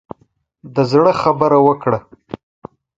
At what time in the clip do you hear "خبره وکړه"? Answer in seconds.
1.21-1.99